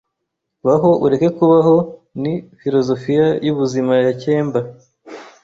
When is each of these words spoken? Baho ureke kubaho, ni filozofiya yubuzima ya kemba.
Baho 0.65 0.89
ureke 1.05 1.27
kubaho, 1.37 1.75
ni 2.21 2.33
filozofiya 2.59 3.27
yubuzima 3.45 3.93
ya 4.05 4.11
kemba. 4.21 4.59